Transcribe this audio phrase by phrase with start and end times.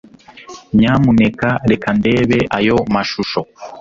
[0.77, 3.41] Nyamuneka reka ndebe ayo mashusho